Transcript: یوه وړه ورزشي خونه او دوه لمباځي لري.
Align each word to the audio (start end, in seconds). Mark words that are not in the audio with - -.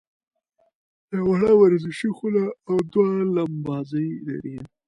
یوه 1.15 1.25
وړه 1.35 1.51
ورزشي 1.61 2.09
خونه 2.17 2.43
او 2.69 2.75
دوه 2.91 3.09
لمباځي 3.35 4.07
لري. 4.27 4.55